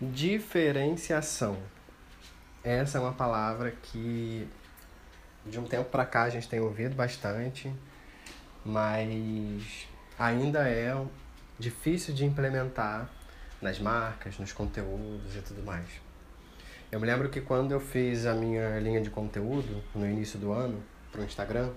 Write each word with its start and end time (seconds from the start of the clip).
Diferenciação. 0.00 1.56
Essa 2.64 2.98
é 2.98 3.00
uma 3.00 3.12
palavra 3.12 3.70
que 3.70 4.48
de 5.46 5.58
um 5.60 5.64
tempo 5.64 5.88
para 5.88 6.04
cá 6.04 6.24
a 6.24 6.30
gente 6.30 6.48
tem 6.48 6.58
ouvido 6.58 6.96
bastante, 6.96 7.72
mas 8.64 9.86
ainda 10.18 10.68
é 10.68 11.00
difícil 11.60 12.12
de 12.12 12.24
implementar 12.24 13.08
nas 13.62 13.78
marcas, 13.78 14.36
nos 14.36 14.52
conteúdos 14.52 15.36
e 15.36 15.40
tudo 15.42 15.62
mais. 15.62 15.86
Eu 16.90 16.98
me 16.98 17.06
lembro 17.06 17.28
que 17.28 17.40
quando 17.40 17.70
eu 17.70 17.78
fiz 17.78 18.26
a 18.26 18.34
minha 18.34 18.80
linha 18.80 19.00
de 19.00 19.10
conteúdo 19.10 19.80
no 19.94 20.04
início 20.04 20.40
do 20.40 20.52
ano 20.52 20.82
para 21.12 21.20
o 21.20 21.24
Instagram, 21.24 21.70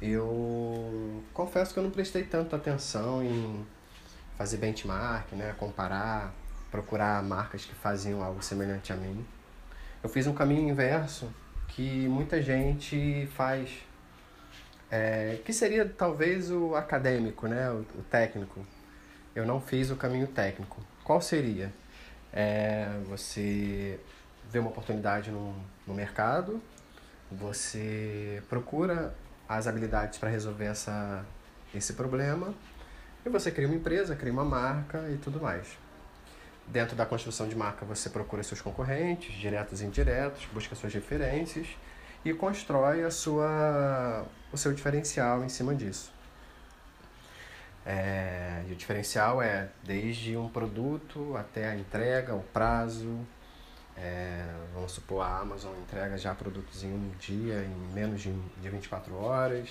eu 0.00 1.24
confesso 1.34 1.74
que 1.74 1.80
eu 1.80 1.82
não 1.82 1.90
prestei 1.90 2.22
tanta 2.22 2.54
atenção 2.54 3.20
em 3.20 3.66
fazer 4.38 4.58
benchmark, 4.58 5.32
né, 5.32 5.54
comparar, 5.58 6.32
procurar 6.72 7.22
marcas 7.22 7.66
que 7.66 7.74
faziam 7.74 8.22
algo 8.24 8.42
semelhante 8.42 8.92
a 8.92 8.96
mim. 8.96 9.24
Eu 10.02 10.08
fiz 10.08 10.26
um 10.26 10.32
caminho 10.32 10.70
inverso 10.70 11.30
que 11.68 12.08
muita 12.08 12.40
gente 12.40 13.28
faz, 13.36 13.70
é, 14.90 15.38
que 15.44 15.52
seria 15.52 15.86
talvez 15.86 16.50
o 16.50 16.74
acadêmico, 16.74 17.46
né, 17.46 17.70
o, 17.70 17.86
o, 17.98 18.02
técnico. 18.10 18.66
Eu 19.36 19.46
não 19.46 19.60
fiz 19.60 19.90
o 19.90 19.96
caminho 19.96 20.26
técnico. 20.26 20.80
Qual 21.04 21.20
seria? 21.20 21.72
É, 22.32 22.88
você 23.06 24.00
vê 24.50 24.58
uma 24.58 24.70
oportunidade 24.70 25.30
no, 25.30 25.54
no 25.86 25.94
mercado, 25.94 26.60
você 27.30 28.42
procura 28.48 29.14
as 29.48 29.66
habilidades 29.66 30.18
para 30.18 30.30
resolver 30.30 30.66
essa, 30.66 31.24
esse 31.74 31.92
problema 31.92 32.54
e 33.24 33.28
você 33.28 33.50
cria 33.50 33.68
uma 33.68 33.76
empresa, 33.76 34.16
cria 34.16 34.32
uma 34.32 34.44
marca 34.44 35.08
e 35.10 35.18
tudo 35.18 35.40
mais. 35.40 35.78
Dentro 36.66 36.96
da 36.96 37.04
construção 37.04 37.48
de 37.48 37.56
marca, 37.56 37.84
você 37.84 38.08
procura 38.08 38.42
seus 38.42 38.60
concorrentes, 38.60 39.34
diretos 39.34 39.82
e 39.82 39.84
indiretos, 39.84 40.46
busca 40.52 40.74
suas 40.74 40.94
referências 40.94 41.66
e 42.24 42.32
constrói 42.32 43.04
a 43.04 43.10
sua, 43.10 44.24
o 44.52 44.56
seu 44.56 44.72
diferencial 44.72 45.44
em 45.44 45.48
cima 45.48 45.74
disso. 45.74 46.12
É, 47.84 48.62
e 48.68 48.72
o 48.72 48.76
diferencial 48.76 49.42
é 49.42 49.68
desde 49.82 50.36
um 50.36 50.48
produto 50.48 51.36
até 51.36 51.68
a 51.68 51.76
entrega, 51.76 52.34
o 52.34 52.42
prazo. 52.42 53.18
É, 53.96 54.46
vamos 54.72 54.92
supor, 54.92 55.22
a 55.22 55.38
Amazon 55.40 55.74
entrega 55.78 56.16
já 56.16 56.34
produtos 56.34 56.82
em 56.84 56.92
um 56.92 57.10
dia, 57.18 57.64
em 57.64 57.92
menos 57.92 58.22
de, 58.22 58.32
de 58.32 58.68
24 58.68 59.14
horas. 59.16 59.68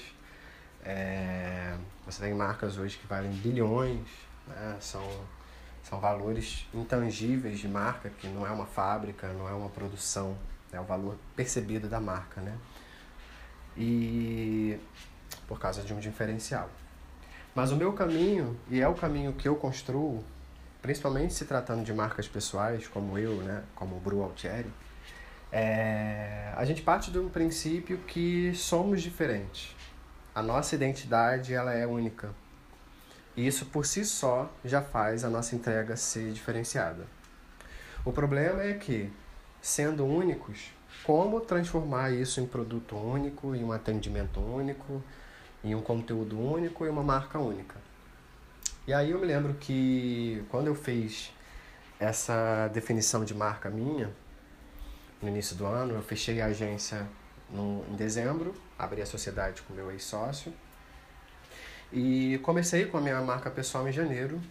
É, 0.84 1.76
você 2.06 2.22
tem 2.24 2.34
marcas 2.34 2.78
hoje 2.78 2.98
que 2.98 3.08
valem 3.08 3.32
bilhões, 3.32 4.08
né? 4.48 4.78
são 4.80 5.04
são 5.84 6.00
valores 6.00 6.68
intangíveis 6.74 7.60
de 7.60 7.68
marca, 7.68 8.10
que 8.10 8.28
não 8.28 8.46
é 8.46 8.52
uma 8.52 8.66
fábrica, 8.66 9.28
não 9.34 9.48
é 9.48 9.54
uma 9.54 9.70
produção, 9.70 10.38
é 10.72 10.80
o 10.80 10.84
valor 10.84 11.18
percebido 11.36 11.88
da 11.88 12.00
marca, 12.00 12.42
né? 12.42 12.58
E 13.76 14.80
por 15.48 15.60
causa 15.60 15.82
de 15.82 15.94
um 15.94 16.00
diferencial. 16.00 16.70
Mas 17.54 17.72
o 17.72 17.76
meu 17.76 17.92
caminho, 17.94 18.58
e 18.70 18.80
é 18.80 18.88
o 18.88 18.94
caminho 18.94 19.34
que 19.34 19.48
eu 19.48 19.56
construo, 19.56 20.24
principalmente 20.82 21.34
se 21.34 21.46
tratando 21.46 21.84
de 21.84 21.94
marcas 21.94 22.28
pessoais, 22.28 22.88
como 22.88 23.18
eu, 23.18 23.36
né, 23.44 23.64
como 23.76 23.98
o 23.98 24.00
Bru 24.00 24.24
Altieri, 24.24 24.72
é, 25.52 26.54
a 26.56 26.64
gente 26.64 26.82
parte 26.82 27.12
de 27.12 27.20
um 27.20 27.28
princípio 27.28 27.98
que 28.08 28.54
somos 28.56 29.02
diferentes. 29.02 29.76
A 30.34 30.42
nossa 30.42 30.76
identidade 30.76 31.54
ela 31.54 31.74
é 31.74 31.86
única. 31.86 32.34
Isso 33.36 33.66
por 33.68 33.86
si 33.86 34.04
só 34.04 34.52
já 34.64 34.82
faz 34.82 35.24
a 35.24 35.30
nossa 35.30 35.56
entrega 35.56 35.96
ser 35.96 36.32
diferenciada. 36.34 37.06
O 38.04 38.12
problema 38.12 38.62
é 38.64 38.74
que, 38.74 39.12
sendo 39.62 40.06
únicos, 40.06 40.72
como 41.04 41.40
transformar 41.40 42.12
isso 42.12 42.42
em 42.42 42.46
produto 42.46 42.96
único, 42.98 43.56
em 43.56 43.64
um 43.64 43.72
atendimento 43.72 44.40
único, 44.40 45.02
em 45.64 45.74
um 45.74 45.82
conteúdo 45.82 46.40
único 46.40 46.86
e 46.86 46.90
uma 46.90 47.04
marca 47.04 47.40
única? 47.40 47.76
E 48.86 48.94
aí 48.94 49.12
eu 49.12 49.20
me 49.20 49.26
lembro 49.26 49.54
que 49.54 50.44
quando 50.50 50.68
eu 50.68 50.76
fiz 50.76 51.32
essa 52.00 52.68
definição 52.74 53.24
de 53.24 53.34
marca 53.34 53.70
minha, 53.70 54.12
no 55.22 55.30
início 55.30 55.56
do 55.56 55.66
ano, 55.66 55.94
eu 55.94 56.02
fechei 56.02 56.42
a 56.42 56.48
agência 56.48 57.08
no, 57.50 57.86
em 57.90 57.96
dezembro, 57.96 58.54
abri 58.78 59.02
a 59.02 59.06
sociedade 59.06 59.62
com 59.62 59.74
meu 59.74 59.92
ex-sócio 59.92 60.52
e 61.92 62.40
comecei 62.44 62.86
com 62.86 62.98
a 62.98 63.02
minha 63.02 63.22
marca 63.22 63.50
pessoal 63.50 63.88
em 63.88 63.92
janeiro, 63.92 64.42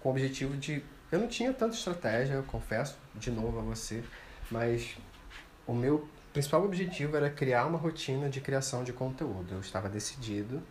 com 0.00 0.08
o 0.08 0.12
objetivo 0.12 0.56
de. 0.56 0.82
Eu 1.10 1.18
não 1.18 1.28
tinha 1.28 1.52
tanta 1.52 1.74
estratégia, 1.74 2.34
eu 2.34 2.42
confesso, 2.44 2.96
de 3.14 3.30
novo 3.30 3.58
a 3.58 3.62
você, 3.62 4.04
mas 4.50 4.96
o 5.66 5.72
meu 5.72 6.08
principal 6.32 6.64
objetivo 6.64 7.16
era 7.16 7.28
criar 7.28 7.66
uma 7.66 7.78
rotina 7.78 8.28
de 8.28 8.40
criação 8.40 8.84
de 8.84 8.92
conteúdo. 8.92 9.54
Eu 9.54 9.60
estava 9.60 9.88
decidido 9.88 10.62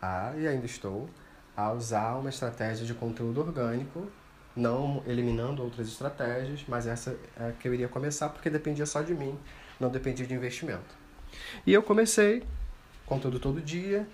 a, 0.00 0.32
e 0.38 0.48
ainda 0.48 0.64
estou, 0.64 1.08
a 1.56 1.72
usar 1.72 2.14
uma 2.16 2.30
estratégia 2.30 2.86
de 2.86 2.94
conteúdo 2.94 3.40
orgânico, 3.40 4.10
não 4.56 5.02
eliminando 5.06 5.62
outras 5.62 5.88
estratégias, 5.88 6.64
mas 6.66 6.86
essa 6.86 7.16
é 7.38 7.52
que 7.58 7.68
eu 7.68 7.74
iria 7.74 7.88
começar 7.88 8.28
porque 8.30 8.48
dependia 8.48 8.86
só 8.86 9.02
de 9.02 9.14
mim, 9.14 9.38
não 9.78 9.90
dependia 9.90 10.26
de 10.26 10.34
investimento. 10.34 10.96
E 11.66 11.72
eu 11.72 11.82
comecei 11.82 12.42
conteúdo 13.04 13.38
todo 13.38 13.60
dia, 13.60 14.06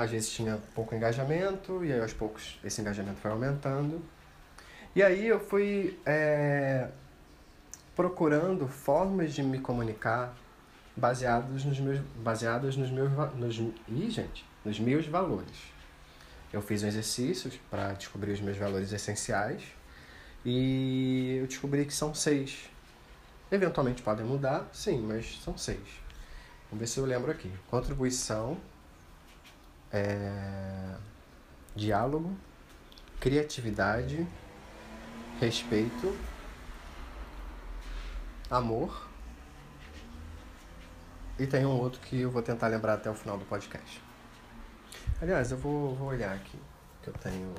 às 0.00 0.10
vezes 0.10 0.30
tinha 0.30 0.58
pouco 0.74 0.94
engajamento, 0.94 1.84
e 1.84 1.92
aí 1.92 2.00
aos 2.00 2.14
poucos 2.14 2.58
esse 2.64 2.80
engajamento 2.80 3.20
foi 3.20 3.30
aumentando. 3.30 4.02
E 4.96 5.02
aí 5.02 5.26
eu 5.26 5.38
fui 5.38 6.00
é, 6.06 6.88
procurando 7.94 8.66
formas 8.66 9.34
de 9.34 9.42
me 9.42 9.58
comunicar 9.58 10.34
baseados 10.96 11.66
nos 11.66 11.78
meus, 11.78 12.00
baseadas 12.16 12.76
nos 12.76 12.90
meus, 12.90 13.10
nos, 13.34 13.58
ih, 13.88 14.10
gente, 14.10 14.42
nos 14.64 14.80
meus 14.80 15.06
valores. 15.06 15.70
Eu 16.50 16.62
fiz 16.62 16.82
exercícios 16.82 17.60
para 17.70 17.92
descobrir 17.92 18.32
os 18.32 18.40
meus 18.40 18.56
valores 18.56 18.90
essenciais 18.92 19.62
e 20.46 21.36
eu 21.42 21.46
descobri 21.46 21.84
que 21.84 21.92
são 21.92 22.14
seis. 22.14 22.70
Eventualmente 23.52 24.00
podem 24.00 24.24
mudar, 24.24 24.66
sim, 24.72 24.98
mas 25.02 25.38
são 25.44 25.58
seis. 25.58 26.00
Vamos 26.70 26.80
ver 26.80 26.86
se 26.86 26.98
eu 26.98 27.04
lembro 27.04 27.30
aqui. 27.30 27.52
Contribuição, 27.68 28.56
é, 29.92 30.94
diálogo, 31.74 32.36
criatividade, 33.18 34.26
respeito, 35.40 36.16
amor. 38.50 39.08
E 41.38 41.46
tem 41.46 41.64
um 41.64 41.70
outro 41.70 42.00
que 42.02 42.20
eu 42.20 42.30
vou 42.30 42.42
tentar 42.42 42.68
lembrar 42.68 42.94
até 42.94 43.10
o 43.10 43.14
final 43.14 43.38
do 43.38 43.44
podcast. 43.46 44.02
Aliás, 45.22 45.50
eu 45.50 45.56
vou, 45.56 45.94
vou 45.94 46.08
olhar 46.08 46.34
aqui, 46.34 46.58
que 47.02 47.08
eu 47.08 47.14
tenho 47.14 47.54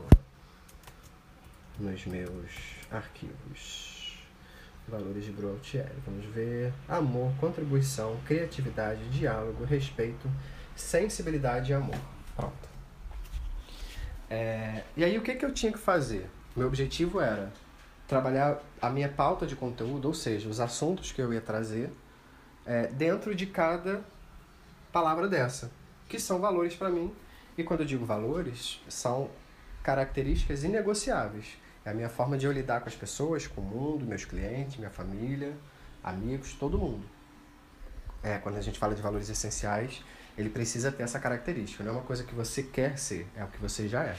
nos 1.79 2.05
meus 2.05 2.51
arquivos. 2.91 3.91
Valores 4.87 5.25
de 5.25 5.31
Broutieri. 5.31 5.93
Vamos 6.05 6.25
ver. 6.25 6.73
Amor, 6.87 7.31
contribuição, 7.39 8.19
criatividade, 8.25 9.07
diálogo, 9.09 9.63
respeito, 9.63 10.29
sensibilidade 10.75 11.71
e 11.71 11.73
amor. 11.73 11.99
É, 14.31 14.85
e 14.95 15.03
aí 15.03 15.17
o 15.17 15.21
que, 15.21 15.35
que 15.35 15.43
eu 15.43 15.53
tinha 15.53 15.73
que 15.73 15.77
fazer? 15.77 16.25
Meu 16.55 16.65
objetivo 16.65 17.19
era 17.19 17.51
trabalhar 18.07 18.61
a 18.81 18.89
minha 18.89 19.09
pauta 19.09 19.45
de 19.45 19.57
conteúdo, 19.57 20.07
ou 20.07 20.13
seja, 20.13 20.47
os 20.47 20.61
assuntos 20.61 21.11
que 21.11 21.21
eu 21.21 21.33
ia 21.33 21.41
trazer, 21.41 21.91
é, 22.65 22.87
dentro 22.87 23.35
de 23.35 23.45
cada 23.45 24.01
palavra 24.89 25.27
dessa, 25.27 25.69
que 26.07 26.17
são 26.17 26.39
valores 26.39 26.77
para 26.77 26.89
mim. 26.89 27.13
E 27.57 27.63
quando 27.63 27.81
eu 27.81 27.85
digo 27.85 28.05
valores, 28.05 28.81
são 28.87 29.29
características 29.83 30.63
inegociáveis. 30.63 31.57
É 31.83 31.89
a 31.89 31.93
minha 31.93 32.09
forma 32.09 32.37
de 32.37 32.45
eu 32.45 32.53
lidar 32.53 32.79
com 32.79 32.87
as 32.87 32.95
pessoas, 32.95 33.47
com 33.47 33.59
o 33.59 33.65
mundo, 33.65 34.05
meus 34.05 34.23
clientes, 34.23 34.77
minha 34.77 34.89
família, 34.89 35.53
amigos, 36.01 36.53
todo 36.53 36.77
mundo. 36.77 37.03
É, 38.23 38.37
quando 38.37 38.55
a 38.55 38.61
gente 38.61 38.79
fala 38.79 38.95
de 38.95 39.01
valores 39.01 39.29
essenciais, 39.29 40.01
ele 40.37 40.49
precisa 40.49 40.91
ter 40.91 41.03
essa 41.03 41.19
característica, 41.19 41.83
não 41.83 41.91
é 41.91 41.95
uma 41.95 42.03
coisa 42.03 42.23
que 42.23 42.33
você 42.33 42.63
quer 42.63 42.97
ser, 42.97 43.27
é 43.35 43.43
o 43.43 43.47
que 43.47 43.57
você 43.59 43.87
já 43.87 44.03
é. 44.03 44.15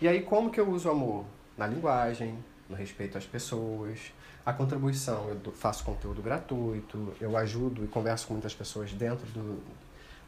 E 0.00 0.06
aí, 0.06 0.22
como 0.22 0.50
que 0.50 0.60
eu 0.60 0.70
uso 0.70 0.88
o 0.88 0.92
amor? 0.92 1.24
Na 1.56 1.66
linguagem, 1.66 2.38
no 2.68 2.76
respeito 2.76 3.18
às 3.18 3.26
pessoas, 3.26 4.12
a 4.48 4.52
contribuição, 4.52 5.28
eu 5.28 5.52
faço 5.52 5.84
conteúdo 5.84 6.22
gratuito, 6.22 7.14
eu 7.20 7.36
ajudo 7.36 7.84
e 7.84 7.88
converso 7.88 8.26
com 8.26 8.34
muitas 8.34 8.54
pessoas 8.54 8.92
dentro 8.92 9.26
do, 9.26 9.62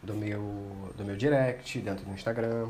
do, 0.03 0.15
meu, 0.15 0.93
do 0.97 1.05
meu 1.05 1.17
direct, 1.17 1.79
dentro 1.81 2.05
do 2.05 2.13
Instagram. 2.13 2.69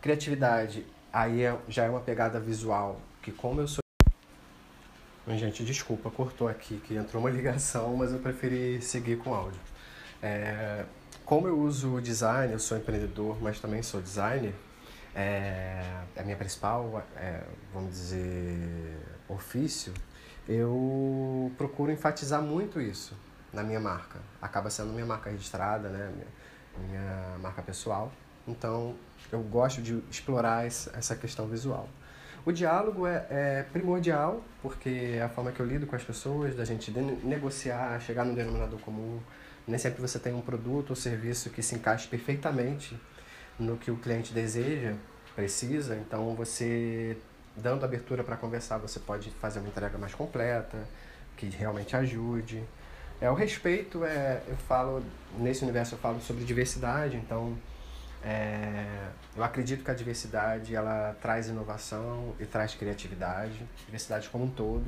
Criatividade, 0.00 0.86
aí 1.12 1.42
é, 1.42 1.56
já 1.68 1.84
é 1.84 1.88
uma 1.90 2.00
pegada 2.00 2.40
visual, 2.40 3.00
que 3.22 3.30
como 3.30 3.60
eu 3.60 3.68
sou. 3.68 3.82
Gente, 5.28 5.64
desculpa, 5.64 6.10
cortou 6.10 6.48
aqui, 6.48 6.80
que 6.84 6.96
entrou 6.96 7.22
uma 7.22 7.30
ligação, 7.30 7.96
mas 7.96 8.12
eu 8.12 8.18
preferi 8.18 8.82
seguir 8.82 9.18
com 9.18 9.34
áudio. 9.34 9.60
É, 10.20 10.84
como 11.32 11.48
eu 11.48 11.58
uso 11.58 11.98
design, 12.02 12.52
eu 12.52 12.58
sou 12.58 12.76
empreendedor, 12.76 13.38
mas 13.40 13.58
também 13.58 13.82
sou 13.82 14.02
designer, 14.02 14.52
é, 15.14 15.82
é 16.14 16.20
a 16.20 16.22
minha 16.22 16.36
principal, 16.36 17.02
é, 17.16 17.42
vamos 17.72 17.92
dizer, 17.92 18.98
ofício, 19.26 19.94
eu 20.46 21.50
procuro 21.56 21.90
enfatizar 21.90 22.42
muito 22.42 22.78
isso 22.78 23.16
na 23.50 23.62
minha 23.62 23.80
marca. 23.80 24.18
Acaba 24.42 24.68
sendo 24.68 24.92
minha 24.92 25.06
marca 25.06 25.30
registrada, 25.30 25.88
né? 25.88 26.12
minha, 26.14 26.86
minha 26.86 27.38
marca 27.38 27.62
pessoal. 27.62 28.12
Então, 28.46 28.94
eu 29.32 29.40
gosto 29.40 29.80
de 29.80 30.04
explorar 30.10 30.66
essa 30.66 31.16
questão 31.16 31.46
visual. 31.46 31.88
O 32.44 32.52
diálogo 32.52 33.06
é, 33.06 33.26
é, 33.30 33.66
primordial, 33.72 34.44
porque 34.60 35.14
é 35.14 35.22
a 35.22 35.30
forma 35.30 35.50
que 35.50 35.60
eu 35.60 35.64
lido 35.64 35.86
com 35.86 35.96
as 35.96 36.04
pessoas, 36.04 36.54
da 36.54 36.66
gente 36.66 36.90
negociar, 36.90 37.98
chegar 38.02 38.22
no 38.22 38.34
denominador 38.34 38.78
comum. 38.80 39.18
Nem 39.66 39.78
sempre 39.78 40.00
você 40.00 40.18
tem 40.18 40.32
um 40.32 40.40
produto 40.40 40.90
ou 40.90 40.96
serviço 40.96 41.50
que 41.50 41.62
se 41.62 41.74
encaixe 41.74 42.08
perfeitamente 42.08 42.98
no 43.58 43.76
que 43.76 43.90
o 43.90 43.96
cliente 43.96 44.32
deseja, 44.32 44.94
precisa. 45.34 45.96
Então, 45.96 46.34
você, 46.34 47.16
dando 47.56 47.84
abertura 47.84 48.24
para 48.24 48.36
conversar, 48.36 48.78
você 48.78 48.98
pode 48.98 49.30
fazer 49.32 49.60
uma 49.60 49.68
entrega 49.68 49.96
mais 49.98 50.14
completa, 50.14 50.78
que 51.36 51.46
realmente 51.46 51.96
ajude. 51.96 52.62
É, 53.20 53.30
o 53.30 53.34
respeito, 53.34 54.04
é, 54.04 54.42
eu 54.48 54.56
falo, 54.56 55.02
nesse 55.38 55.62
universo 55.62 55.94
eu 55.94 55.98
falo 55.98 56.20
sobre 56.20 56.44
diversidade, 56.44 57.16
então 57.16 57.56
é, 58.24 58.84
eu 59.36 59.44
acredito 59.44 59.84
que 59.84 59.90
a 59.90 59.94
diversidade 59.94 60.74
ela 60.74 61.16
traz 61.20 61.48
inovação 61.48 62.34
e 62.40 62.44
traz 62.44 62.74
criatividade, 62.74 63.64
diversidade 63.86 64.28
como 64.28 64.44
um 64.44 64.50
todo, 64.50 64.86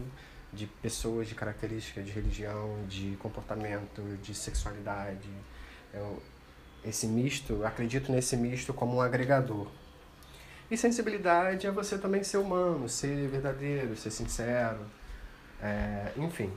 de 0.55 0.67
pessoas, 0.67 1.29
de 1.29 1.35
características, 1.35 2.05
de 2.05 2.13
religião, 2.13 2.85
de 2.89 3.17
comportamento, 3.17 4.03
de 4.23 4.35
sexualidade. 4.35 5.29
Eu, 5.93 6.23
esse 6.85 7.07
misto, 7.07 7.65
acredito 7.65 8.11
nesse 8.13 8.37
misto 8.37 8.73
como 8.73 8.97
um 8.97 9.01
agregador. 9.01 9.67
E 10.71 10.77
sensibilidade 10.77 11.67
é 11.67 11.71
você 11.71 11.99
também 11.99 12.23
ser 12.23 12.39
humano, 12.39 12.89
ser 12.89 13.29
verdadeiro, 13.29 13.97
ser 13.97 14.11
sincero, 14.11 14.81
é, 15.63 16.13
enfim. 16.17 16.53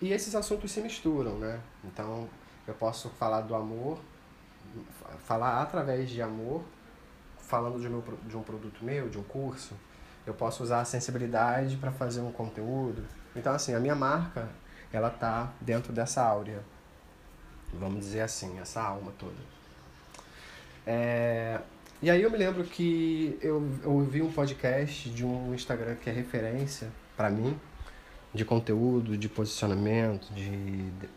E 0.00 0.12
esses 0.12 0.34
assuntos 0.34 0.70
se 0.72 0.80
misturam, 0.80 1.38
né? 1.38 1.60
Então, 1.84 2.28
eu 2.66 2.74
posso 2.74 3.08
falar 3.10 3.42
do 3.42 3.54
amor 3.54 3.98
falar 5.24 5.62
através 5.62 6.10
de 6.10 6.22
amor, 6.22 6.62
falando 7.38 7.80
de, 7.80 7.88
meu, 7.88 8.02
de 8.26 8.36
um 8.36 8.42
produto 8.42 8.84
meu, 8.84 9.08
de 9.08 9.18
um 9.18 9.22
curso, 9.22 9.74
eu 10.26 10.34
posso 10.34 10.62
usar 10.62 10.80
a 10.80 10.84
sensibilidade 10.84 11.76
para 11.76 11.90
fazer 11.90 12.20
um 12.20 12.32
conteúdo. 12.32 13.04
Então, 13.34 13.54
assim, 13.54 13.74
a 13.74 13.80
minha 13.80 13.94
marca, 13.94 14.48
ela 14.92 15.10
tá 15.10 15.52
dentro 15.60 15.92
dessa 15.92 16.22
áurea, 16.22 16.62
vamos 17.72 18.00
dizer 18.00 18.20
assim, 18.20 18.58
essa 18.60 18.82
alma 18.82 19.12
toda. 19.18 19.52
É... 20.86 21.60
E 22.02 22.10
aí 22.10 22.20
eu 22.20 22.30
me 22.30 22.36
lembro 22.36 22.64
que 22.64 23.38
eu, 23.40 23.62
ouvi 23.84 24.20
um 24.20 24.32
podcast 24.32 25.08
de 25.08 25.24
um 25.24 25.54
Instagram 25.54 25.94
que 25.94 26.10
é 26.10 26.12
referência 26.12 26.88
para 27.16 27.30
mim, 27.30 27.58
de 28.34 28.44
conteúdo, 28.44 29.16
de 29.16 29.28
posicionamento, 29.28 30.32
de, 30.34 30.90
de 30.90 31.08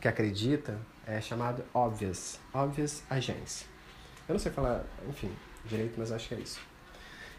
que 0.00 0.08
acredita, 0.08 0.76
é 1.06 1.20
chamado 1.20 1.64
Obvious, 1.72 2.40
Obvious 2.52 3.02
Agência. 3.08 3.66
Eu 4.28 4.32
não 4.32 4.38
sei 4.40 4.50
falar, 4.50 4.84
enfim, 5.08 5.30
direito, 5.64 5.94
mas 5.96 6.10
acho 6.10 6.28
que 6.28 6.34
é 6.34 6.38
isso. 6.40 6.60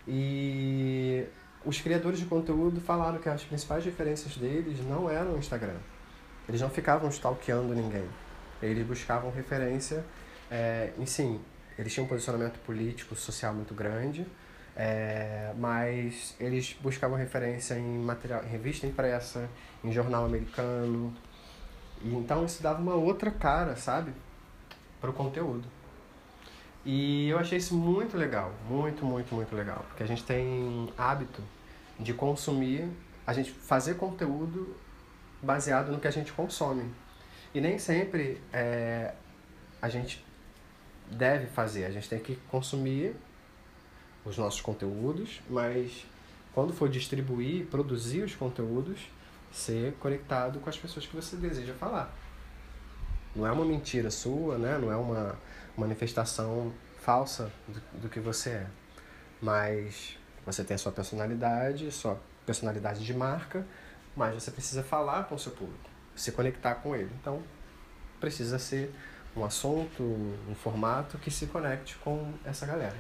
E 0.07 1.25
os 1.65 1.81
criadores 1.81 2.19
de 2.19 2.25
conteúdo 2.25 2.79
falaram 2.79 3.17
que 3.17 3.27
as 3.27 3.43
principais 3.43 3.83
diferenças 3.83 4.37
deles 4.37 4.79
não 4.85 5.09
eram 5.09 5.33
o 5.33 5.37
Instagram. 5.37 5.77
Eles 6.47 6.61
não 6.61 6.69
ficavam 6.69 7.09
stalkeando 7.09 7.73
ninguém. 7.73 8.07
Eles 8.61 8.85
buscavam 8.85 9.31
referência 9.31 10.05
é, 10.49 10.91
em 10.97 11.05
sim. 11.05 11.41
Eles 11.77 11.93
tinham 11.93 12.05
um 12.05 12.07
posicionamento 12.07 12.59
político, 12.59 13.15
social 13.15 13.53
muito 13.53 13.73
grande, 13.73 14.25
é, 14.75 15.53
mas 15.57 16.35
eles 16.39 16.75
buscavam 16.79 17.17
referência 17.17 17.75
em 17.75 17.99
material, 17.99 18.43
em 18.43 18.47
revista 18.47 18.85
impressa, 18.85 19.49
em 19.83 19.91
jornal 19.91 20.25
americano, 20.25 21.13
e 22.01 22.13
então 22.13 22.45
isso 22.45 22.61
dava 22.61 22.81
uma 22.81 22.95
outra 22.95 23.31
cara, 23.31 23.75
sabe? 23.75 24.13
Para 25.01 25.09
o 25.09 25.13
conteúdo. 25.13 25.67
E 26.85 27.29
eu 27.29 27.39
achei 27.39 27.57
isso 27.57 27.75
muito 27.75 28.15
legal, 28.15 28.53
muito, 28.69 29.03
muito, 29.03 29.33
muito 29.33 29.55
legal. 29.55 29.83
Porque 29.87 30.03
a 30.03 30.05
gente 30.05 30.23
tem 30.23 30.87
hábito 30.97 31.41
de 31.99 32.13
consumir, 32.13 32.89
a 33.25 33.33
gente 33.33 33.51
fazer 33.51 33.95
conteúdo 33.95 34.75
baseado 35.41 35.91
no 35.91 35.99
que 35.99 36.07
a 36.07 36.11
gente 36.11 36.31
consome. 36.33 36.91
E 37.53 37.61
nem 37.61 37.77
sempre 37.79 38.41
é, 38.51 39.13
a 39.81 39.89
gente 39.89 40.23
deve 41.09 41.47
fazer, 41.47 41.85
a 41.85 41.91
gente 41.91 42.09
tem 42.09 42.19
que 42.19 42.35
consumir 42.49 43.15
os 44.25 44.37
nossos 44.37 44.59
conteúdos, 44.59 45.41
mas 45.49 46.05
quando 46.53 46.73
for 46.73 46.89
distribuir, 46.89 47.67
produzir 47.67 48.23
os 48.23 48.35
conteúdos, 48.35 48.99
ser 49.51 49.93
conectado 49.99 50.59
com 50.59 50.69
as 50.69 50.77
pessoas 50.77 51.05
que 51.05 51.15
você 51.15 51.35
deseja 51.35 51.73
falar. 51.73 52.13
Não 53.35 53.45
é 53.45 53.51
uma 53.51 53.65
mentira 53.65 54.09
sua, 54.09 54.57
né? 54.57 54.77
não 54.77 54.91
é 54.91 54.95
uma 54.95 55.37
manifestação 55.77 56.73
falsa 57.01 57.51
do, 57.67 58.01
do 58.01 58.09
que 58.09 58.19
você 58.19 58.49
é. 58.51 58.67
Mas 59.41 60.17
você 60.45 60.63
tem 60.63 60.75
a 60.75 60.77
sua 60.77 60.91
personalidade, 60.91 61.91
sua 61.91 62.19
personalidade 62.45 63.03
de 63.03 63.13
marca, 63.13 63.65
mas 64.15 64.35
você 64.35 64.51
precisa 64.51 64.83
falar 64.83 65.23
com 65.23 65.35
o 65.35 65.39
seu 65.39 65.51
público, 65.51 65.89
se 66.15 66.31
conectar 66.31 66.75
com 66.75 66.95
ele. 66.95 67.09
Então, 67.19 67.41
precisa 68.19 68.59
ser 68.59 68.93
um 69.35 69.43
assunto, 69.43 70.03
um 70.03 70.55
formato 70.55 71.17
que 71.17 71.29
se 71.29 71.47
conecte 71.47 71.95
com 71.97 72.33
essa 72.45 72.65
galera. 72.65 72.95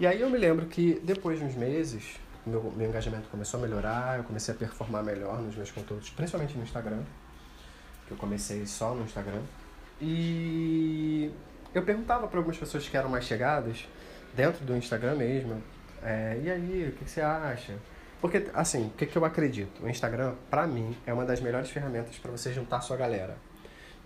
E 0.00 0.06
aí 0.06 0.20
eu 0.20 0.30
me 0.30 0.38
lembro 0.38 0.66
que 0.66 1.00
depois 1.04 1.38
de 1.38 1.44
uns 1.44 1.54
meses, 1.54 2.16
meu, 2.46 2.72
meu 2.76 2.88
engajamento 2.88 3.28
começou 3.28 3.58
a 3.58 3.62
melhorar, 3.62 4.18
eu 4.18 4.24
comecei 4.24 4.54
a 4.54 4.56
performar 4.56 5.04
melhor 5.04 5.40
nos 5.40 5.54
meus 5.54 5.70
conteúdos, 5.70 6.10
principalmente 6.10 6.56
no 6.56 6.62
Instagram, 6.62 7.02
que 8.06 8.12
eu 8.12 8.16
comecei 8.16 8.66
só 8.66 8.94
no 8.94 9.04
Instagram. 9.04 9.42
E 10.00 11.32
eu 11.74 11.82
perguntava 11.82 12.26
para 12.26 12.38
algumas 12.38 12.58
pessoas 12.58 12.88
que 12.88 12.96
eram 12.96 13.08
mais 13.08 13.24
chegadas, 13.24 13.86
dentro 14.34 14.64
do 14.64 14.76
Instagram 14.76 15.16
mesmo, 15.16 15.62
é, 16.02 16.40
e 16.42 16.50
aí, 16.50 16.88
o 16.88 16.92
que, 16.92 17.08
você 17.08 17.20
acha? 17.20 17.74
Porque, 18.20 18.46
assim, 18.54 18.86
o 18.86 18.90
que, 18.90 19.06
que 19.06 19.16
eu 19.16 19.24
acredito? 19.24 19.82
O 19.82 19.88
Instagram, 19.88 20.34
para 20.50 20.66
mim, 20.66 20.96
é 21.06 21.12
uma 21.12 21.24
das 21.24 21.40
melhores 21.40 21.70
ferramentas 21.70 22.18
para 22.18 22.30
você 22.30 22.52
juntar 22.52 22.80
sua 22.80 22.96
galera. 22.96 23.36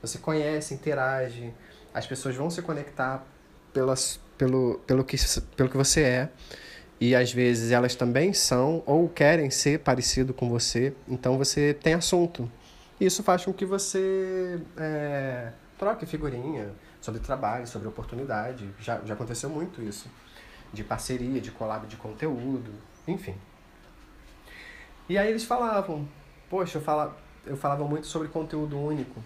Você 0.00 0.19
conhece, 0.19 0.75
interage, 0.75 1.53
as 1.94 2.06
pessoas 2.06 2.35
vão 2.35 2.50
se 2.50 2.61
conectar 2.62 3.25
pelas, 3.73 4.21
pelo, 4.37 4.81
pelo, 4.87 5.05
que, 5.05 5.17
pelo 5.56 5.69
que 5.69 5.77
você 5.77 6.03
é 6.03 6.29
e 7.00 7.17
às 7.17 7.33
vezes 7.33 7.73
elas 7.73 7.97
também 7.97 8.33
são 8.33 8.81
ou 8.87 9.09
querem 9.09 9.50
ser 9.50 9.81
parecido 9.81 10.33
com 10.33 10.49
você, 10.49 10.94
então 11.09 11.37
você 11.37 11.75
tem 11.75 11.94
assunto. 11.94 12.49
Isso 13.01 13.25
faz 13.25 13.44
com 13.44 13.53
que 13.53 13.67
você 13.67 14.61
é, 14.77 15.51
troque 15.77 16.06
figurinha 16.06 16.70
sobre 17.01 17.20
trabalho, 17.20 17.67
sobre 17.67 17.89
oportunidade. 17.89 18.69
Já, 18.79 19.01
já 19.05 19.15
aconteceu 19.15 19.51
muito 19.51 19.82
isso. 19.82 20.08
De 20.72 20.82
parceria, 20.82 21.41
de 21.41 21.50
collab 21.50 21.86
de 21.86 21.96
conteúdo, 21.96 22.72
enfim. 23.06 23.34
E 25.08 25.19
aí 25.19 25.29
eles 25.29 25.44
falavam, 25.44 26.08
poxa, 26.48 26.79
eu, 26.79 26.82
fala, 26.82 27.17
eu 27.44 27.56
falava 27.56 27.84
muito 27.84 28.06
sobre 28.06 28.29
conteúdo 28.29 28.79
único. 28.79 29.22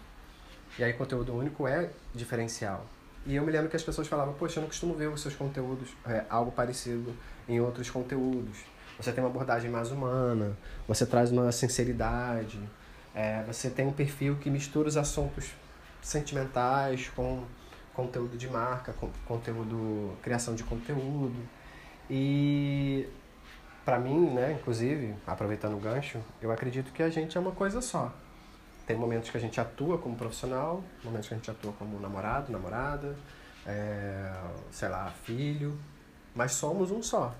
E 0.79 0.85
aí 0.85 0.93
conteúdo 0.93 1.35
único 1.35 1.67
é 1.67 1.91
diferencial. 2.15 2.85
E 3.25 3.35
eu 3.35 3.45
me 3.45 3.51
lembro 3.51 3.69
que 3.69 3.77
as 3.77 3.83
pessoas 3.83 4.07
falavam, 4.07 4.35
poxa, 4.35 4.59
eu 4.59 4.63
não 4.63 4.69
costumo 4.69 4.95
ver 4.95 5.09
os 5.09 5.21
seus 5.21 5.35
conteúdos, 5.35 5.89
é, 6.07 6.25
algo 6.31 6.53
parecido 6.53 7.15
em 7.49 7.61
outros 7.61 7.91
conteúdos. 7.91 8.59
Você 8.99 9.13
tem 9.13 9.23
uma 9.23 9.31
abordagem 9.31 9.71
mais 9.71 9.91
humana, 9.91 10.57
você 10.87 11.05
traz 11.05 11.31
uma 11.31 11.53
sinceridade, 11.53 12.59
é, 13.15 13.43
você 13.43 13.69
tem 13.69 13.87
um 13.87 13.93
perfil 13.93 14.37
que 14.37 14.49
mistura 14.49 14.89
os 14.89 14.97
assuntos 14.97 15.51
sentimentais 16.01 17.09
com 17.09 17.43
conteúdo 17.97 18.37
de 18.37 18.47
marca, 18.47 18.95
conteúdo, 19.27 20.15
criação 20.23 20.55
de 20.55 20.63
conteúdo. 20.63 21.37
E 22.11 23.09
para 23.85 23.99
mim, 23.99 24.31
né, 24.31 24.53
inclusive, 24.53 25.15
aproveitando 25.27 25.75
o 25.75 25.81
gancho, 25.81 26.21
eu 26.43 26.53
acredito 26.53 26.93
que 26.93 27.03
a 27.03 27.09
gente 27.09 27.39
é 27.39 27.41
uma 27.41 27.53
coisa 27.53 27.81
só. 27.81 28.13
Tem 28.87 28.97
momentos 28.97 29.31
que 29.31 29.37
a 29.37 29.41
gente 29.41 29.59
atua 29.59 29.99
como 29.99 30.15
profissional, 30.15 30.85
momentos 31.03 31.27
que 31.27 31.35
a 31.35 31.37
gente 31.39 31.51
atua 31.51 31.73
como 31.73 31.99
namorado, 31.99 32.53
namorada, 32.53 33.17
é, 33.67 34.33
sei 34.71 34.89
lá, 34.89 35.11
filho, 35.25 35.77
mas 36.35 36.53
somos 36.53 36.91
um 36.91 37.03
só. 37.03 37.35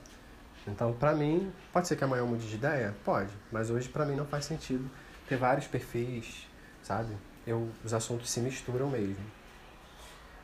Então, 0.67 0.93
para 0.93 1.15
mim, 1.15 1.53
pode 1.73 1.87
ser 1.87 1.95
que 1.97 2.03
amanhã 2.03 2.23
eu 2.23 2.27
mude 2.27 2.49
de 2.49 2.57
ideia? 2.57 2.97
Pode, 3.05 3.31
mas 3.53 3.71
hoje 3.71 3.89
para 3.89 4.05
mim 4.05 4.17
não 4.17 4.27
faz 4.27 4.47
sentido 4.47 4.91
ter 5.29 5.37
vários 5.37 5.69
perfis, 5.69 6.49
sabe? 6.83 7.15
Eu, 7.47 7.69
os 7.85 7.95
assuntos 7.95 8.31
se 8.31 8.41
misturam 8.41 8.91
mesmo. 8.91 9.36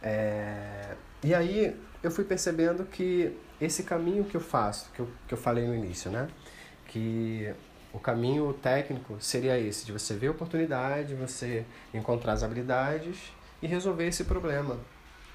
É, 0.03 0.95
e 1.23 1.35
aí 1.35 1.77
eu 2.03 2.11
fui 2.11 2.25
percebendo 2.25 2.85
que 2.85 3.37
esse 3.61 3.85
caminho 3.85 4.25
que 4.25 4.37
eu 4.37 4.41
faço, 4.41 4.91
que 4.93 5.01
eu, 5.01 5.09
que 5.29 5.35
eu 5.35 5.39
falei 5.39 5.67
no 5.67 5.75
início, 5.75 6.11
né? 6.11 6.29
Que 6.89 7.55
o 7.93 7.99
caminho 8.01 8.53
técnico 8.55 9.17
seria 9.21 9.59
esse, 9.59 9.87
de 9.87 9.93
você 9.93 10.15
ver 10.15 10.29
a 10.29 10.31
oportunidade, 10.33 11.15
você 11.15 11.65
encontrar 11.95 12.33
as 12.33 12.43
habilidades 12.43 13.33
e 13.63 13.67
resolver 13.67 14.07
esse 14.07 14.25
problema, 14.25 14.79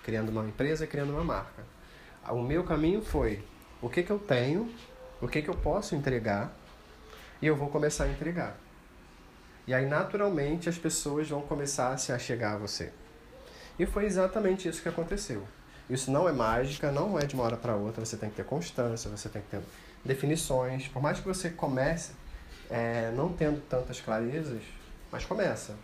criando 0.04 0.30
uma 0.30 0.44
empresa, 0.44 0.86
criando 0.86 1.12
uma 1.12 1.24
marca. 1.24 1.64
O 2.30 2.42
meu 2.42 2.64
caminho 2.64 3.02
foi 3.02 3.44
o 3.82 3.90
que, 3.90 4.04
que 4.04 4.12
eu 4.12 4.20
tenho, 4.20 4.70
o 5.22 5.28
que, 5.28 5.42
que 5.42 5.50
eu 5.50 5.56
posso 5.56 5.96
entregar 5.96 6.54
e 7.42 7.48
eu 7.48 7.56
vou 7.56 7.70
começar 7.70 8.06
a 8.06 8.10
entregar. 8.10 8.58
E 9.66 9.74
aí, 9.74 9.86
naturalmente, 9.86 10.68
as 10.68 10.78
pessoas 10.78 11.30
vão 11.30 11.42
começar 11.42 11.90
a 11.90 11.98
se 11.98 12.12
achegar 12.12 12.56
a 12.56 12.58
você. 12.58 12.92
E 13.80 13.86
foi 13.86 14.06
exatamente 14.06 14.68
isso 14.68 14.82
que 14.82 14.90
aconteceu. 14.90 15.44
Isso 15.90 16.12
não 16.12 16.28
é 16.28 16.32
mágica, 16.32 16.92
não 16.92 17.18
é 17.18 17.26
de 17.26 17.36
uma 17.36 17.44
hora 17.44 17.58
para 17.58 17.76
outra. 17.76 18.04
Você 18.04 18.18
tem 18.18 18.30
que 18.30 18.36
ter 18.36 18.46
constância, 18.46 19.10
você 19.10 19.30
tem 19.30 19.42
que 19.42 19.50
ter 19.50 19.62
definições. 20.04 20.88
Por 20.88 21.02
mais 21.02 21.20
que 21.20 21.26
você 21.26 21.50
comece 21.50 22.12
é, 22.70 23.12
não 23.16 23.32
tendo 23.32 23.62
tantas 23.68 24.02
clarezas, 24.02 24.62
mas 25.12 25.26
começa. 25.26 25.76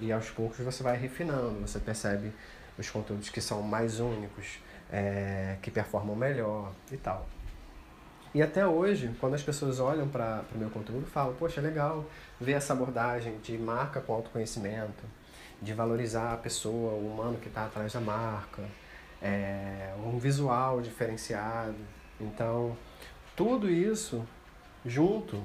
E 0.00 0.12
aos 0.12 0.30
poucos 0.30 0.58
você 0.58 0.82
vai 0.82 0.96
refinando, 0.96 1.60
você 1.60 1.78
percebe 1.78 2.32
os 2.78 2.88
conteúdos 2.90 3.28
que 3.28 3.40
são 3.40 3.62
mais 3.62 4.00
únicos, 4.00 4.58
é, 4.90 5.56
que 5.62 5.70
performam 5.70 6.16
melhor 6.16 6.72
e 6.90 6.96
tal. 6.96 7.26
E 8.34 8.42
até 8.42 8.66
hoje, 8.66 9.14
quando 9.20 9.34
as 9.34 9.42
pessoas 9.42 9.78
olham 9.78 10.08
para 10.08 10.42
o 10.54 10.58
meu 10.58 10.70
conteúdo, 10.70 11.06
falam: 11.06 11.34
Poxa, 11.34 11.60
é 11.60 11.62
legal 11.62 12.04
ver 12.40 12.52
essa 12.52 12.72
abordagem 12.72 13.38
de 13.38 13.58
marca 13.58 14.00
com 14.00 14.14
autoconhecimento, 14.14 15.04
de 15.62 15.72
valorizar 15.72 16.34
a 16.34 16.36
pessoa, 16.36 16.92
o 16.92 17.12
humano 17.12 17.38
que 17.38 17.48
está 17.48 17.66
atrás 17.66 17.92
da 17.92 18.00
marca, 18.00 18.62
é, 19.22 19.94
um 20.04 20.18
visual 20.18 20.82
diferenciado. 20.82 21.76
Então, 22.20 22.76
tudo 23.36 23.70
isso 23.70 24.26
junto, 24.84 25.40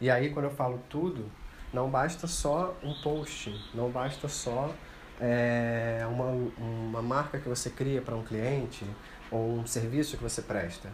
e 0.00 0.10
aí 0.10 0.30
quando 0.30 0.46
eu 0.46 0.50
falo 0.50 0.80
tudo, 0.88 1.30
não 1.72 1.88
basta 1.88 2.26
só 2.26 2.76
um 2.82 2.92
post, 3.00 3.54
não 3.72 3.88
basta 3.90 4.28
só 4.28 4.74
é, 5.20 6.04
uma, 6.10 6.52
uma 6.58 7.02
marca 7.02 7.38
que 7.38 7.48
você 7.48 7.70
cria 7.70 8.02
para 8.02 8.16
um 8.16 8.24
cliente 8.24 8.84
ou 9.30 9.58
um 9.58 9.66
serviço 9.66 10.16
que 10.16 10.22
você 10.22 10.42
presta. 10.42 10.90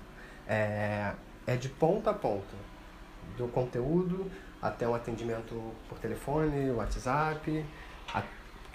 É, 0.47 1.13
é 1.47 1.57
de 1.57 1.71
ponta 1.71 2.11
a 2.11 2.15
ponta, 2.15 2.55
do 3.39 3.49
conteúdo 3.49 4.31
até 4.61 4.87
um 4.87 4.95
atendimento 4.95 5.73
por 5.89 5.99
telefone, 5.99 6.71
WhatsApp, 6.73 7.65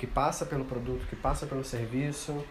que 0.02 0.08
passa 0.08 0.48
pelo 0.48 0.66
produto, 0.66 1.06
que 1.06 1.16
passa 1.16 1.46
pelo 1.46 1.64
serviço, 1.64 2.44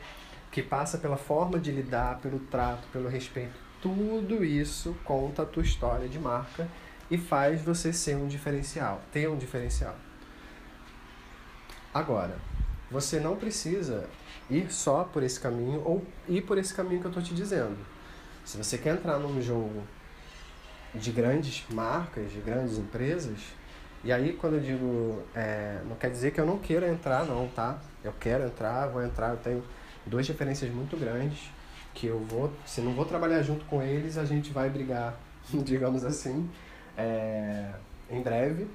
que 0.52 0.62
passa 0.62 0.98
pela 0.98 1.16
forma 1.16 1.58
de 1.58 1.72
lidar, 1.72 2.20
pelo 2.20 2.38
trato, 2.38 2.86
pelo 2.92 3.08
respeito. 3.08 3.58
Tudo 3.82 4.44
isso 4.44 4.96
conta 5.04 5.42
a 5.42 5.44
tua 5.44 5.64
história 5.64 6.08
de 6.08 6.16
marca 6.16 6.68
e 7.10 7.18
faz 7.18 7.60
você 7.60 7.92
ser 7.92 8.14
um 8.14 8.28
diferencial, 8.28 9.02
ter 9.10 9.28
um 9.28 9.36
diferencial. 9.36 9.96
Agora, 11.92 12.38
você 12.88 13.18
não 13.18 13.34
precisa 13.34 14.08
ir 14.48 14.72
só 14.72 15.02
por 15.02 15.24
esse 15.24 15.40
caminho 15.40 15.82
ou 15.84 16.06
ir 16.28 16.42
por 16.42 16.56
esse 16.56 16.72
caminho 16.72 17.00
que 17.00 17.06
eu 17.08 17.10
estou 17.10 17.22
te 17.24 17.34
dizendo. 17.34 17.78
Se 18.44 18.56
você 18.56 18.78
quer 18.78 18.94
entrar 18.94 19.18
num 19.18 19.42
jogo 19.42 19.82
de 20.94 21.10
grandes 21.10 21.64
marcas, 21.68 22.30
de 22.30 22.38
grandes 22.38 22.78
empresas, 22.78 23.40
e 24.02 24.12
aí 24.12 24.32
quando 24.32 24.54
eu 24.54 24.60
digo, 24.60 25.22
é, 25.34 25.80
não 25.88 25.96
quer 25.96 26.10
dizer 26.10 26.32
que 26.32 26.40
eu 26.40 26.46
não 26.46 26.58
queira 26.58 26.88
entrar 26.88 27.24
não, 27.24 27.48
tá? 27.48 27.78
Eu 28.02 28.12
quero 28.18 28.44
entrar, 28.44 28.86
vou 28.86 29.02
entrar, 29.02 29.30
eu 29.30 29.36
tenho 29.36 29.64
duas 30.06 30.26
referências 30.26 30.70
muito 30.72 30.96
grandes 30.96 31.50
que 31.92 32.06
eu 32.06 32.18
vou, 32.20 32.52
se 32.64 32.80
não 32.80 32.94
vou 32.94 33.04
trabalhar 33.04 33.42
junto 33.42 33.64
com 33.66 33.82
eles, 33.82 34.16
a 34.16 34.24
gente 34.24 34.52
vai 34.52 34.70
brigar, 34.70 35.14
digamos 35.64 36.04
assim, 36.04 36.48
é, 36.96 37.72
em 38.08 38.22
breve, 38.22 38.68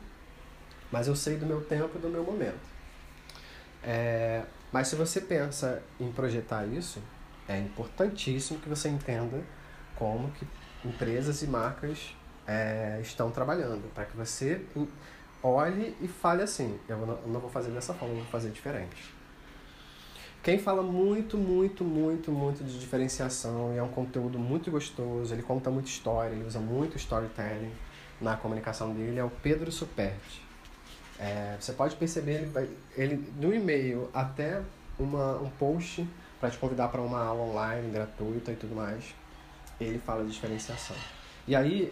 mas 0.91 1.07
eu 1.07 1.15
sei 1.15 1.37
do 1.37 1.45
meu 1.45 1.61
tempo 1.61 1.97
e 1.97 1.99
do 1.99 2.09
meu 2.09 2.23
momento. 2.23 2.75
É, 3.83 4.43
mas 4.71 4.87
se 4.87 4.95
você 4.95 5.21
pensa 5.21 5.81
em 5.99 6.11
projetar 6.11 6.65
isso, 6.65 7.01
é 7.47 7.57
importantíssimo 7.57 8.59
que 8.59 8.67
você 8.67 8.89
entenda 8.89 9.43
como 9.95 10.31
que 10.31 10.47
empresas 10.83 11.41
e 11.41 11.47
marcas 11.47 12.15
é, 12.47 12.99
estão 13.01 13.31
trabalhando, 13.31 13.91
para 13.93 14.05
que 14.05 14.17
você 14.17 14.61
olhe 15.45 15.95
e 16.01 16.07
fale 16.07 16.41
assim, 16.41 16.79
eu 16.87 16.97
não, 16.97 17.19
eu 17.19 17.27
não 17.27 17.39
vou 17.39 17.49
fazer 17.49 17.69
dessa 17.71 17.93
forma, 17.93 18.15
eu 18.15 18.21
vou 18.21 18.27
fazer 18.27 18.49
diferente. 18.49 19.13
Quem 20.41 20.59
fala 20.59 20.83
muito, 20.83 21.37
muito, 21.37 21.83
muito, 21.83 22.31
muito 22.31 22.63
de 22.63 22.79
diferenciação 22.79 23.73
e 23.73 23.77
é 23.77 23.83
um 23.83 23.87
conteúdo 23.87 24.37
muito 24.37 24.69
gostoso, 24.69 25.33
ele 25.33 25.41
conta 25.41 25.71
muita 25.71 25.89
história, 25.89 26.35
ele 26.35 26.45
usa 26.45 26.59
muito 26.59 26.97
storytelling 26.97 27.71
na 28.21 28.37
comunicação 28.37 28.93
dele, 28.93 29.19
é 29.19 29.23
o 29.23 29.29
Pedro 29.29 29.71
Superti. 29.71 30.43
É, 31.19 31.55
você 31.59 31.73
pode 31.73 31.95
perceber 31.95 32.43
ele, 32.43 32.77
ele 32.95 33.33
no 33.39 33.53
e-mail 33.53 34.09
até 34.13 34.61
uma, 34.99 35.37
um 35.41 35.49
post 35.49 36.07
para 36.39 36.49
te 36.49 36.57
convidar 36.57 36.89
para 36.89 37.01
uma 37.01 37.23
aula 37.23 37.41
online 37.41 37.91
gratuita 37.91 38.51
e 38.51 38.55
tudo 38.55 38.75
mais, 38.75 39.15
ele 39.79 39.99
fala 39.99 40.23
de 40.23 40.31
diferenciação. 40.31 40.95
E 41.47 41.55
aí 41.55 41.91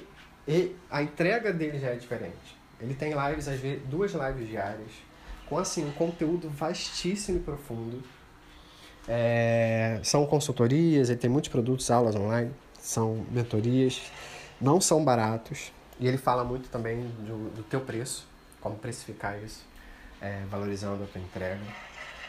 a 0.89 1.01
entrega 1.01 1.51
dele 1.51 1.79
já 1.79 1.88
é 1.88 1.95
diferente. 1.95 2.62
Ele 2.84 2.94
tem 2.94 3.13
lives, 3.13 3.48
às 3.48 3.60
vezes, 3.60 3.82
duas 3.88 4.12
lives 4.12 4.48
diárias, 4.48 4.92
com 5.48 5.58
assim 5.58 5.86
um 5.86 5.92
conteúdo 5.92 6.50
vastíssimo 6.50 7.38
e 7.38 7.42
profundo 7.42 8.04
é, 9.08 10.00
são 10.04 10.25
consultorias, 10.25 11.10
ele 11.10 11.20
tem 11.20 11.30
muitos 11.30 11.50
produtos, 11.50 11.90
aulas 11.92 12.16
online, 12.16 12.52
são 12.80 13.25
mentorias, 13.32 14.02
não 14.60 14.80
são 14.80 15.04
baratos. 15.04 15.72
E 16.00 16.08
ele 16.08 16.18
fala 16.18 16.44
muito 16.44 16.70
também 16.70 17.02
do, 17.20 17.50
do 17.50 17.63
teu 17.63 17.82
preço, 17.82 18.28
como 18.62 18.75
precificar 18.75 19.42
isso, 19.42 19.66
é, 20.22 20.44
valorizando 20.50 21.04
a 21.04 21.08
tua 21.08 21.22
entrega. 21.22 21.62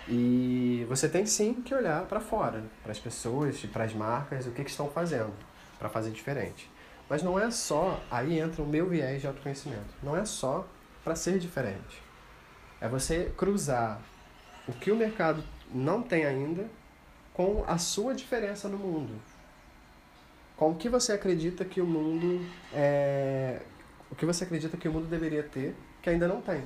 E 0.08 0.84
você 0.88 1.08
tem 1.08 1.24
sim 1.24 1.54
que 1.54 1.74
olhar 1.74 2.04
para 2.04 2.20
fora, 2.20 2.62
para 2.82 2.92
as 2.92 2.98
pessoas 2.98 3.64
para 3.72 3.84
as 3.84 3.94
marcas, 3.94 4.46
o 4.46 4.50
que, 4.50 4.62
que 4.62 4.70
estão 4.70 4.88
fazendo 4.88 5.32
para 5.78 5.88
fazer 5.88 6.10
diferente. 6.10 6.68
Mas 7.08 7.22
não 7.22 7.38
é 7.38 7.50
só, 7.50 8.02
aí 8.10 8.38
entra 8.38 8.62
o 8.62 8.66
meu 8.66 8.88
viés 8.88 9.20
de 9.20 9.26
autoconhecimento, 9.26 9.94
não 10.02 10.16
é 10.16 10.24
só 10.24 10.66
para 11.02 11.14
ser 11.14 11.38
diferente. 11.38 12.02
É 12.80 12.88
você 12.88 13.32
cruzar 13.36 14.00
o 14.66 14.72
que 14.72 14.90
o 14.90 14.96
mercado 14.96 15.44
não 15.72 16.02
tem 16.02 16.24
ainda 16.24 16.66
com 17.34 17.64
a 17.66 17.76
sua 17.78 18.14
diferença 18.14 18.68
no 18.68 18.78
mundo. 18.78 19.14
Com 20.56 20.70
o 20.70 20.74
que 20.74 20.88
você 20.88 21.12
acredita 21.12 21.64
que 21.64 21.80
o 21.80 21.86
mundo 21.86 22.46
é, 22.72 23.60
o 24.10 24.14
que 24.14 24.24
você 24.24 24.44
acredita 24.44 24.76
que 24.76 24.88
o 24.88 24.92
mundo 24.92 25.06
deveria 25.08 25.42
ter, 25.42 25.74
que 26.00 26.08
ainda 26.08 26.28
não 26.28 26.40
tem. 26.40 26.64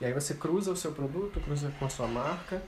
E 0.00 0.04
aí 0.04 0.12
você 0.12 0.34
cruza 0.34 0.72
o 0.72 0.76
seu 0.76 0.92
produto, 0.92 1.40
cruza 1.40 1.72
com 1.78 1.84
a 1.84 1.88
sua 1.88 2.08
marca, 2.08 2.60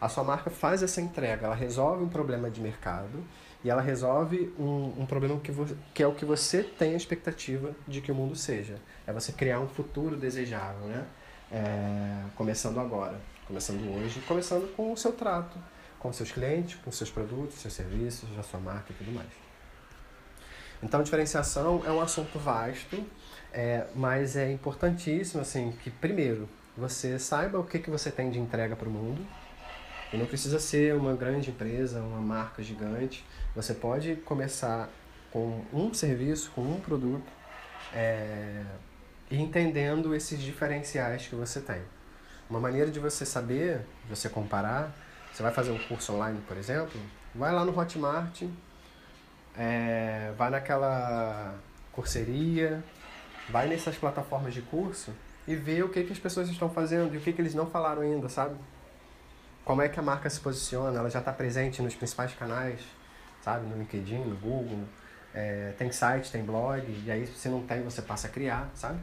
a 0.00 0.08
sua 0.08 0.24
marca 0.24 0.48
faz 0.48 0.82
essa 0.82 1.00
entrega, 1.00 1.46
ela 1.46 1.54
resolve 1.54 2.02
um 2.02 2.08
problema 2.08 2.50
de 2.50 2.60
mercado 2.60 3.22
e 3.64 3.70
ela 3.70 3.82
resolve 3.82 4.52
um, 4.58 5.02
um 5.02 5.06
problema 5.06 5.38
que, 5.40 5.52
que 5.94 6.02
é 6.02 6.06
o 6.06 6.14
que 6.14 6.24
você 6.24 6.62
tem 6.62 6.94
a 6.94 6.96
expectativa 6.96 7.74
de 7.86 8.00
que 8.00 8.12
o 8.12 8.14
mundo 8.14 8.36
seja. 8.36 8.76
É 9.06 9.12
você 9.12 9.32
criar 9.32 9.60
um 9.60 9.68
futuro 9.68 10.16
desejável, 10.16 10.86
né? 10.86 11.06
É, 11.50 12.24
começando 12.36 12.78
agora 12.78 13.18
começando 13.46 13.80
hoje, 13.96 14.20
começando 14.28 14.70
com 14.76 14.92
o 14.92 14.96
seu 14.96 15.10
trato 15.12 15.58
com 15.98 16.12
seus 16.12 16.30
clientes, 16.30 16.78
com 16.84 16.92
seus 16.92 17.10
produtos, 17.10 17.60
seus 17.60 17.74
serviços, 17.74 18.28
a 18.38 18.42
sua 18.42 18.60
marca 18.60 18.92
e 18.92 18.94
tudo 18.94 19.12
mais. 19.12 19.28
Então, 20.82 21.02
diferenciação 21.02 21.82
é 21.84 21.90
um 21.90 22.00
assunto 22.00 22.38
vasto, 22.38 23.04
é, 23.52 23.86
mas 23.94 24.36
é 24.36 24.52
importantíssimo 24.52 25.42
assim 25.42 25.72
que 25.82 25.90
primeiro 25.90 26.48
você 26.76 27.18
saiba 27.18 27.58
o 27.58 27.64
que, 27.64 27.80
que 27.80 27.90
você 27.90 28.12
tem 28.12 28.30
de 28.30 28.38
entrega 28.38 28.76
para 28.76 28.88
o 28.88 28.92
mundo. 28.92 29.26
E 30.12 30.16
não 30.16 30.26
precisa 30.26 30.58
ser 30.58 30.94
uma 30.94 31.14
grande 31.14 31.50
empresa, 31.50 32.00
uma 32.00 32.20
marca 32.20 32.62
gigante. 32.62 33.24
Você 33.54 33.74
pode 33.74 34.16
começar 34.16 34.88
com 35.30 35.62
um 35.72 35.92
serviço, 35.92 36.50
com 36.54 36.62
um 36.62 36.80
produto, 36.80 37.26
é, 37.92 38.62
entendendo 39.30 40.14
esses 40.14 40.40
diferenciais 40.40 41.26
que 41.26 41.34
você 41.34 41.60
tem. 41.60 41.82
Uma 42.48 42.58
maneira 42.58 42.90
de 42.90 42.98
você 42.98 43.26
saber, 43.26 43.80
de 44.04 44.16
você 44.16 44.28
comparar, 44.28 44.94
você 45.32 45.42
vai 45.42 45.52
fazer 45.52 45.70
um 45.70 45.78
curso 45.78 46.14
online, 46.14 46.40
por 46.48 46.56
exemplo, 46.56 46.98
vai 47.34 47.52
lá 47.52 47.64
no 47.64 47.78
Hotmart, 47.78 48.42
é, 49.56 50.32
vai 50.38 50.50
naquela 50.50 51.54
curseria, 51.92 52.82
vai 53.50 53.68
nessas 53.68 53.96
plataformas 53.96 54.54
de 54.54 54.62
curso 54.62 55.12
e 55.46 55.54
vê 55.54 55.82
o 55.82 55.88
que, 55.88 56.04
que 56.04 56.12
as 56.12 56.18
pessoas 56.18 56.48
estão 56.48 56.70
fazendo 56.70 57.14
e 57.14 57.18
o 57.18 57.20
que, 57.20 57.32
que 57.32 57.40
eles 57.40 57.54
não 57.54 57.66
falaram 57.66 58.02
ainda, 58.02 58.28
sabe? 58.28 58.56
Como 59.68 59.82
é 59.82 59.88
que 59.90 60.00
a 60.00 60.02
marca 60.02 60.30
se 60.30 60.40
posiciona, 60.40 60.98
ela 60.98 61.10
já 61.10 61.18
está 61.18 61.30
presente 61.30 61.82
nos 61.82 61.94
principais 61.94 62.32
canais, 62.32 62.80
sabe? 63.42 63.66
No 63.66 63.76
LinkedIn, 63.76 64.20
no 64.20 64.34
Google, 64.34 64.82
é, 65.34 65.74
tem 65.76 65.92
site, 65.92 66.32
tem 66.32 66.42
blog, 66.42 66.82
e 67.04 67.10
aí 67.10 67.26
se 67.26 67.50
não 67.50 67.60
tem, 67.66 67.82
você 67.82 68.00
passa 68.00 68.28
a 68.28 68.30
criar, 68.30 68.70
sabe? 68.74 68.98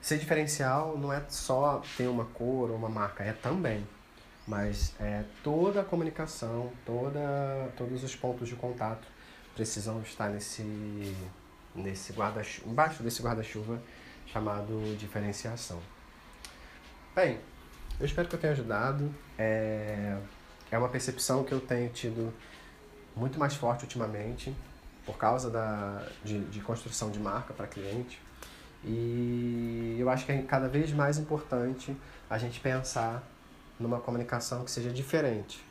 Ser 0.00 0.18
diferencial 0.18 0.98
não 0.98 1.12
é 1.12 1.22
só 1.28 1.80
ter 1.96 2.08
uma 2.08 2.24
cor 2.24 2.68
ou 2.68 2.76
uma 2.76 2.88
marca, 2.88 3.22
é 3.22 3.32
também. 3.32 3.86
Mas 4.44 4.92
é, 4.98 5.22
toda 5.44 5.82
a 5.82 5.84
comunicação, 5.84 6.72
toda, 6.84 7.20
todos 7.76 8.02
os 8.02 8.16
pontos 8.16 8.48
de 8.48 8.56
contato 8.56 9.06
precisam 9.54 10.02
estar 10.02 10.30
nesse, 10.30 11.14
nesse 11.76 12.12
guarda 12.12 12.42
embaixo 12.66 13.04
desse 13.04 13.22
guarda-chuva 13.22 13.80
chamado 14.26 14.96
diferenciação. 14.98 15.80
Bem, 17.14 17.38
eu 17.98 18.06
espero 18.06 18.28
que 18.28 18.34
eu 18.34 18.40
tenha 18.40 18.52
ajudado. 18.52 19.12
É, 19.38 20.16
é 20.70 20.78
uma 20.78 20.88
percepção 20.88 21.44
que 21.44 21.52
eu 21.52 21.60
tenho 21.60 21.88
tido 21.90 22.32
muito 23.16 23.38
mais 23.38 23.54
forte 23.54 23.84
ultimamente 23.84 24.54
por 25.06 25.16
causa 25.16 25.50
da, 25.50 26.06
de, 26.24 26.40
de 26.44 26.60
construção 26.60 27.10
de 27.10 27.18
marca 27.18 27.52
para 27.52 27.66
cliente. 27.66 28.20
E 28.82 29.96
eu 29.98 30.10
acho 30.10 30.26
que 30.26 30.32
é 30.32 30.42
cada 30.42 30.68
vez 30.68 30.92
mais 30.92 31.18
importante 31.18 31.96
a 32.28 32.38
gente 32.38 32.60
pensar 32.60 33.22
numa 33.78 34.00
comunicação 34.00 34.64
que 34.64 34.70
seja 34.70 34.90
diferente. 34.90 35.64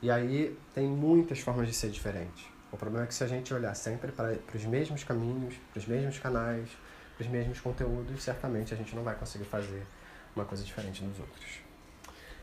E 0.00 0.10
aí 0.10 0.56
tem 0.74 0.86
muitas 0.86 1.40
formas 1.40 1.66
de 1.66 1.74
ser 1.74 1.90
diferente. 1.90 2.52
O 2.70 2.76
problema 2.76 3.04
é 3.04 3.06
que 3.06 3.14
se 3.14 3.22
a 3.22 3.26
gente 3.26 3.52
olhar 3.54 3.74
sempre 3.74 4.12
para 4.12 4.36
os 4.54 4.64
mesmos 4.64 5.04
caminhos, 5.04 5.54
para 5.72 5.78
os 5.78 5.86
mesmos 5.86 6.18
canais, 6.18 6.68
para 7.16 7.24
os 7.24 7.30
mesmos 7.30 7.60
conteúdos, 7.60 8.22
certamente 8.22 8.74
a 8.74 8.76
gente 8.76 8.94
não 8.96 9.02
vai 9.02 9.14
conseguir 9.14 9.44
fazer 9.44 9.86
uma 10.34 10.44
coisa 10.44 10.64
diferente 10.64 11.02
dos 11.02 11.18
outros. 11.18 11.60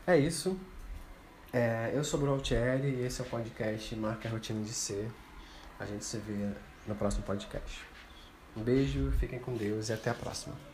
É 0.06 0.16
isso. 0.16 0.58
É, 1.52 1.92
eu 1.94 2.02
sou 2.02 2.20
o 2.20 2.30
Altieri 2.30 2.88
e 2.88 3.04
esse 3.04 3.20
é 3.20 3.24
o 3.24 3.28
podcast 3.28 3.94
Marca 3.96 4.28
a 4.28 4.32
Rotina 4.32 4.62
de 4.62 4.72
Ser. 4.72 5.10
A 5.78 5.84
gente 5.84 6.04
se 6.04 6.16
vê 6.18 6.50
no 6.86 6.94
próximo 6.94 7.24
podcast. 7.24 7.84
Um 8.56 8.62
beijo, 8.62 9.12
fiquem 9.18 9.38
com 9.38 9.54
Deus 9.54 9.88
e 9.88 9.92
até 9.92 10.10
a 10.10 10.14
próxima. 10.14 10.71